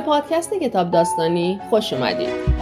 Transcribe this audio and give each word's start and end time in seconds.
پادکست 0.00 0.54
کتاب 0.54 0.90
داستانی 0.90 1.60
خوش 1.70 1.92
اومدید. 1.92 2.56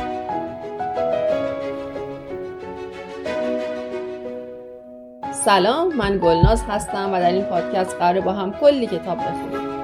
سلام 5.32 5.96
من 5.96 6.18
گلناز 6.18 6.62
هستم 6.62 7.12
و 7.12 7.18
در 7.18 7.32
این 7.32 7.44
پادکست 7.44 7.96
قرار 7.96 8.20
با 8.20 8.32
هم 8.32 8.52
کلی 8.52 8.86
کتاب 8.86 9.18
بخونیم. 9.18 9.74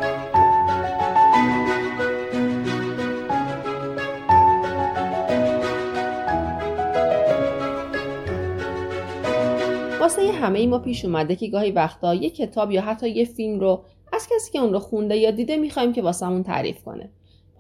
واسه 10.00 10.32
همه 10.32 10.58
ای 10.58 10.66
ما 10.66 10.78
پیش 10.78 11.04
اومده 11.04 11.36
که 11.36 11.46
گاهی 11.48 11.70
وقتا 11.70 12.14
یه 12.14 12.30
کتاب 12.30 12.70
یا 12.70 12.82
حتی 12.82 13.08
یه 13.08 13.24
فیلم 13.24 13.60
رو 13.60 13.84
از 14.12 14.28
کسی 14.34 14.52
که 14.52 14.58
اون 14.58 14.72
رو 14.72 14.78
خونده 14.78 15.16
یا 15.16 15.30
دیده 15.30 15.56
می‌خوایم 15.56 15.92
که 15.92 16.02
واسمون 16.02 16.42
تعریف 16.42 16.82
کنه. 16.84 17.10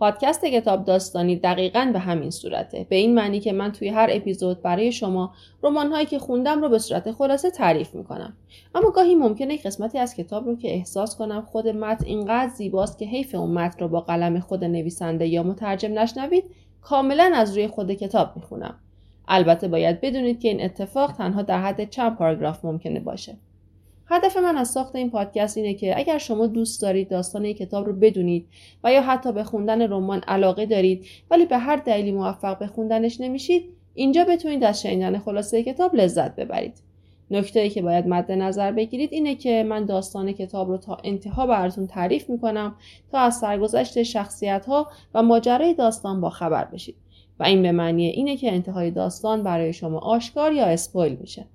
پادکست 0.00 0.44
کتاب 0.44 0.84
داستانی 0.84 1.36
دقیقا 1.36 1.90
به 1.92 1.98
همین 1.98 2.30
صورته. 2.30 2.86
به 2.88 2.96
این 2.96 3.14
معنی 3.14 3.40
که 3.40 3.52
من 3.52 3.72
توی 3.72 3.88
هر 3.88 4.08
اپیزود 4.12 4.62
برای 4.62 4.92
شما 4.92 5.34
رمان 5.62 5.92
هایی 5.92 6.06
که 6.06 6.18
خوندم 6.18 6.62
رو 6.62 6.68
به 6.68 6.78
صورت 6.78 7.12
خلاصه 7.12 7.50
تعریف 7.50 7.94
می‌کنم. 7.94 8.36
اما 8.74 8.90
گاهی 8.90 9.14
ممکنه 9.14 9.56
قسمتی 9.56 9.98
از 9.98 10.14
کتاب 10.14 10.46
رو 10.46 10.56
که 10.56 10.74
احساس 10.74 11.16
کنم 11.16 11.42
خود 11.42 11.68
متن 11.68 12.04
اینقدر 12.06 12.48
زیباست 12.48 12.98
که 12.98 13.06
حیف 13.06 13.34
اون 13.34 13.50
متن 13.50 13.78
رو 13.78 13.88
با 13.88 14.00
قلم 14.00 14.40
خود 14.40 14.64
نویسنده 14.64 15.26
یا 15.26 15.42
مترجم 15.42 15.98
نشنوید 15.98 16.44
کاملا 16.82 17.32
از 17.34 17.56
روی 17.56 17.68
خود 17.68 17.92
کتاب 17.92 18.36
می‌خونم. 18.36 18.74
البته 19.28 19.68
باید 19.68 20.00
بدونید 20.00 20.40
که 20.40 20.48
این 20.48 20.64
اتفاق 20.64 21.12
تنها 21.12 21.42
در 21.42 21.60
حد 21.60 21.90
چند 21.90 22.16
پاراگراف 22.16 22.64
ممکنه 22.64 23.00
باشه. 23.00 23.36
هدف 24.10 24.36
من 24.36 24.56
از 24.56 24.68
ساخت 24.68 24.96
این 24.96 25.10
پادکست 25.10 25.56
اینه 25.56 25.74
که 25.74 25.98
اگر 25.98 26.18
شما 26.18 26.46
دوست 26.46 26.82
دارید 26.82 27.08
داستان 27.08 27.44
یک 27.44 27.56
کتاب 27.56 27.86
رو 27.86 27.92
بدونید 27.92 28.46
و 28.84 28.92
یا 28.92 29.02
حتی 29.02 29.32
به 29.32 29.44
خوندن 29.44 29.82
رمان 29.82 30.20
علاقه 30.28 30.66
دارید 30.66 31.06
ولی 31.30 31.46
به 31.46 31.58
هر 31.58 31.76
دلیلی 31.76 32.12
موفق 32.12 32.58
به 32.58 32.66
خوندنش 32.66 33.20
نمیشید 33.20 33.64
اینجا 33.94 34.24
بتونید 34.24 34.64
از 34.64 34.82
شنیدن 34.82 35.18
خلاصه 35.18 35.62
کتاب 35.62 35.94
لذت 35.94 36.36
ببرید. 36.36 36.74
نکته 37.30 37.60
ای 37.60 37.70
که 37.70 37.82
باید 37.82 38.06
مد 38.06 38.32
نظر 38.32 38.72
بگیرید 38.72 39.12
اینه 39.12 39.34
که 39.34 39.64
من 39.68 39.84
داستان 39.84 40.32
کتاب 40.32 40.68
رو 40.68 40.76
تا 40.76 40.98
انتها 41.04 41.46
براتون 41.46 41.86
تعریف 41.86 42.30
می‌کنم 42.30 42.74
تا 43.12 43.18
از 43.18 43.38
سرگذشت 43.38 44.02
شخصیت 44.02 44.66
ها 44.66 44.90
و 45.14 45.22
ماجرای 45.22 45.74
داستان 45.74 46.20
با 46.20 46.30
خبر 46.30 46.64
بشید. 46.64 46.96
و 47.40 47.44
این 47.44 47.62
به 47.62 47.72
معنی 47.72 48.06
اینه 48.06 48.36
که 48.36 48.52
انتهای 48.52 48.90
داستان 48.90 49.42
برای 49.42 49.72
شما 49.72 49.98
آشکار 49.98 50.52
یا 50.52 50.66
اسپویل 50.66 51.16
میشه. 51.20 51.46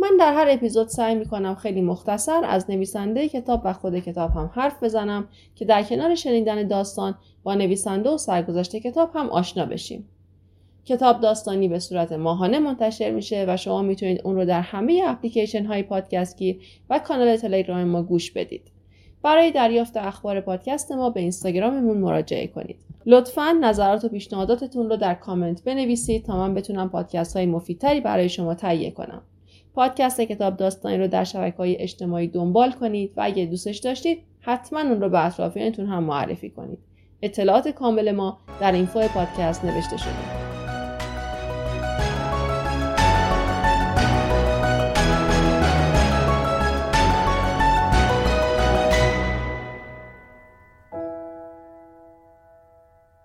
من 0.00 0.16
در 0.18 0.34
هر 0.34 0.46
اپیزود 0.50 0.88
سعی 0.88 1.14
می‌کنم 1.14 1.54
خیلی 1.54 1.80
مختصر 1.80 2.44
از 2.44 2.70
نویسنده 2.70 3.28
کتاب 3.28 3.60
و 3.64 3.72
خود 3.72 3.98
کتاب 3.98 4.30
هم 4.30 4.50
حرف 4.54 4.82
بزنم 4.82 5.28
که 5.54 5.64
در 5.64 5.82
کنار 5.82 6.14
شنیدن 6.14 6.68
داستان 6.68 7.14
با 7.42 7.54
نویسنده 7.54 8.10
و 8.10 8.18
سرگذشت 8.18 8.76
کتاب 8.76 9.10
هم 9.14 9.28
آشنا 9.28 9.66
بشیم. 9.66 10.08
کتاب 10.84 11.20
داستانی 11.20 11.68
به 11.68 11.78
صورت 11.78 12.12
ماهانه 12.12 12.58
منتشر 12.58 13.10
میشه 13.10 13.44
و 13.48 13.56
شما 13.56 13.82
می‌تونید 13.82 14.20
اون 14.24 14.36
رو 14.36 14.44
در 14.44 14.60
همه 14.60 15.02
اپلیکیشن 15.06 15.64
های 15.64 15.82
پادکستگیر 15.82 16.60
و 16.90 16.98
کانال 16.98 17.36
تلگرام 17.36 17.84
ما 17.84 18.02
گوش 18.02 18.30
بدید. 18.30 18.70
برای 19.22 19.50
دریافت 19.50 19.96
اخبار 19.96 20.40
پادکست 20.40 20.92
ما 20.92 21.10
به 21.10 21.20
اینستاگراممون 21.20 21.98
مراجعه 21.98 22.46
کنید. 22.46 22.76
لطفا 23.06 23.58
نظرات 23.60 24.04
و 24.04 24.08
پیشنهاداتتون 24.08 24.90
رو 24.90 24.96
در 24.96 25.14
کامنت 25.14 25.64
بنویسید 25.64 26.24
تا 26.24 26.36
من 26.36 26.54
بتونم 26.54 26.88
پادکست 26.88 27.36
های 27.36 27.46
مفیدتری 27.46 28.00
برای 28.00 28.28
شما 28.28 28.54
تهیه 28.54 28.90
کنم. 28.90 29.22
پادکست 29.80 30.20
کتاب 30.20 30.56
داستانی 30.56 30.98
رو 30.98 31.08
در 31.08 31.24
شبکه 31.24 31.56
های 31.56 31.76
اجتماعی 31.76 32.28
دنبال 32.28 32.72
کنید 32.72 33.12
و 33.16 33.20
اگه 33.24 33.46
دوستش 33.46 33.78
داشتید 33.78 34.22
حتما 34.40 34.80
اون 34.80 35.00
رو 35.00 35.08
به 35.08 35.26
اطرافیانتون 35.26 35.86
هم 35.86 36.04
معرفی 36.04 36.50
کنید. 36.50 36.78
اطلاعات 37.22 37.68
کامل 37.68 38.12
ما 38.12 38.38
در 38.60 38.72
اینفو 38.72 39.08
پادکست 39.08 39.64
نوشته 39.64 39.96
شده. 39.96 40.59